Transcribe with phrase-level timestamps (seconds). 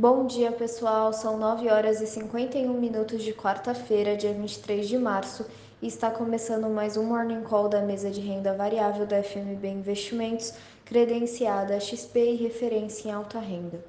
[0.00, 1.12] Bom dia, pessoal.
[1.12, 5.44] São 9 horas e 51 minutos de quarta-feira, dia 23 de março,
[5.82, 10.54] e está começando mais um Morning Call da mesa de renda variável da FMB Investimentos,
[10.84, 13.84] credenciada XP e referência em alta renda.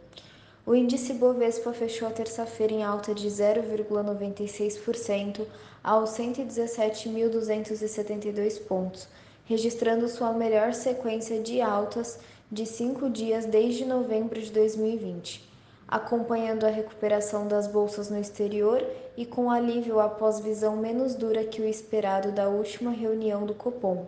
[0.66, 5.46] O índice Bovespa fechou a terça-feira em alta de 0,96%
[5.84, 9.08] aos 117.272 pontos,
[9.46, 12.18] registrando sua melhor sequência de altas
[12.52, 15.49] de cinco dias desde novembro de 2020,
[15.90, 18.86] acompanhando a recuperação das bolsas no exterior
[19.18, 24.06] e com alívio após visão menos dura que o esperado da última reunião do Copom.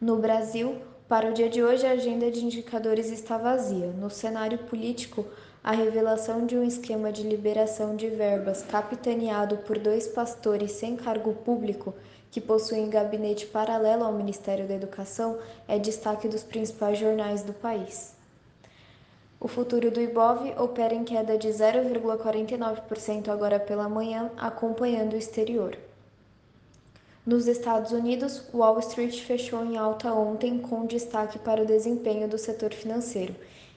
[0.00, 0.76] No Brasil,
[1.08, 3.86] para o dia de hoje, a agenda de indicadores está vazia.
[3.86, 5.24] No cenário político,
[5.62, 11.32] a revelação de um esquema de liberação de verbas capitaneado por dois pastores sem cargo
[11.32, 11.94] público
[12.30, 15.38] que possuem gabinete paralelo ao Ministério da Educação
[15.68, 18.13] é destaque dos principais jornais do país.
[19.44, 25.76] O futuro do Ibov opera em queda de 0,49% agora pela manhã, acompanhando o exterior.
[27.26, 32.38] Nos Estados Unidos, Wall Street fechou em alta ontem, com destaque para o desempenho do
[32.38, 33.34] setor financeiro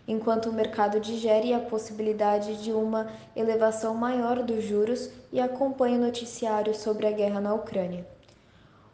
[0.08, 6.02] enquanto o mercado digere a possibilidade de uma elevação maior dos juros e acompanha o
[6.02, 8.08] noticiário sobre a guerra na Ucrânia.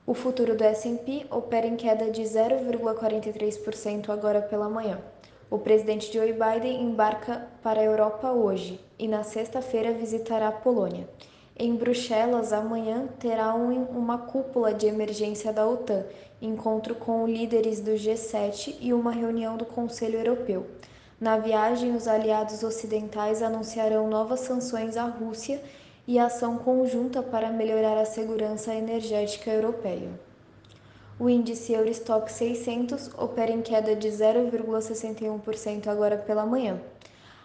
[0.08, 4.98] O futuro do S&P opera em queda de 0,43% agora pela manhã.
[5.54, 11.08] O presidente Joe Biden embarca para a Europa hoje e na sexta-feira visitará a Polônia.
[11.56, 16.06] Em Bruxelas, amanhã terá um, uma cúpula de emergência da OTAN,
[16.42, 20.66] encontro com líderes do G7 e uma reunião do Conselho Europeu.
[21.22, 25.62] Na viagem, os aliados ocidentais anunciarão novas sanções à Rússia
[26.08, 30.10] e ação conjunta para melhorar a segurança energética europeia.
[31.24, 36.82] O índice Eurostock 600 opera em queda de 0,61% agora pela manhã.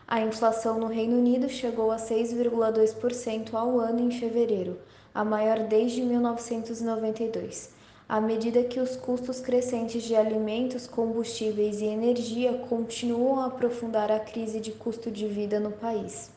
[0.09, 4.81] A inflação no Reino Unido chegou a 6,2% ao ano em fevereiro,
[5.15, 7.71] a maior desde 1992
[8.09, 14.19] à medida que os custos crescentes de alimentos, combustíveis e energia continuam a aprofundar a
[14.19, 16.33] crise de custo de vida no país.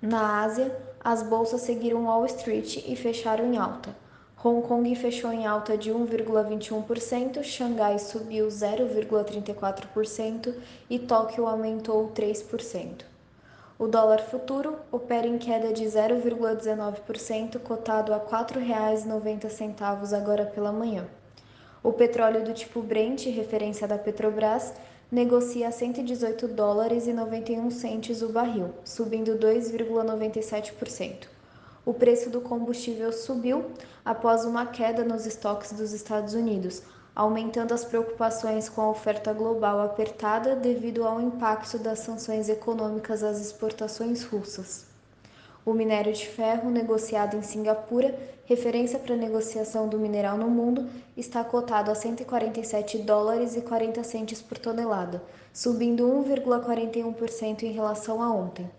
[0.00, 3.94] Na Ásia, as bolsas seguiram Wall Street e fecharam em alta.
[4.44, 10.52] Hong Kong fechou em alta de 1,21%, Xangai subiu 0,34%
[10.90, 13.04] e Tóquio aumentou 3%.
[13.78, 21.06] O dólar futuro opera em queda de 0,19%, cotado a R$ 4,90 agora pela manhã.
[21.80, 24.74] O petróleo do tipo Brent, referência da Petrobras,
[25.08, 31.41] negocia a 118 dólares e 91 centes o barril, subindo 2,97%.
[31.84, 33.64] O preço do combustível subiu
[34.04, 36.80] após uma queda nos estoques dos Estados Unidos,
[37.12, 43.40] aumentando as preocupações com a oferta global apertada devido ao impacto das sanções econômicas às
[43.40, 44.86] exportações russas.
[45.66, 50.88] O minério de ferro, negociado em Singapura, referência para a negociação do mineral no mundo,
[51.16, 55.22] está cotado a 147 dólares e 40 centes por tonelada,
[55.52, 58.70] subindo 1,41% em relação a ontem.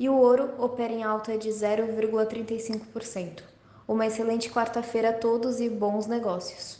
[0.00, 3.42] E o ouro opera em alta de 0,35%.
[3.86, 6.79] Uma excelente quarta-feira a todos e bons negócios!